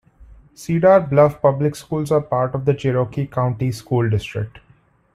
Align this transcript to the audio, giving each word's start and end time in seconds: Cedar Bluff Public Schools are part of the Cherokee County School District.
Cedar 0.55 0.99
Bluff 0.99 1.43
Public 1.43 1.75
Schools 1.75 2.11
are 2.11 2.21
part 2.21 2.55
of 2.55 2.65
the 2.65 2.73
Cherokee 2.73 3.27
County 3.27 3.71
School 3.71 4.09
District. 4.09 4.57